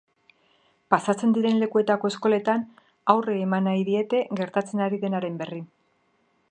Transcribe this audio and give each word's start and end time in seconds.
Pasatzen 0.93 1.35
diren 1.35 1.59
lekuetako 1.63 2.11
eskoletan, 2.13 2.65
haurrei 3.15 3.37
eman 3.49 3.69
nahi 3.71 3.87
diete 3.91 4.23
gertatzen 4.41 4.85
ari 4.87 5.01
denaren 5.05 5.37
berri. 5.43 5.63